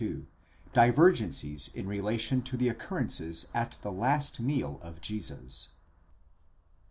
[0.73, 5.69] DIVERGENCIES IN RELATION TO THE OCCURRENCES AT THE LAST MEAL OF JESUS.